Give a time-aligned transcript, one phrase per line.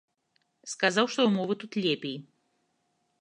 [0.71, 2.17] Сказаў, што ўмовы тут лепей.